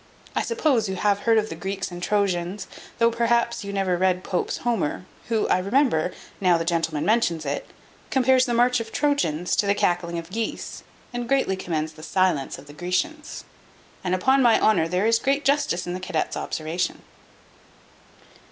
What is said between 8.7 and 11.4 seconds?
of the Trojans to the cackling of geese, and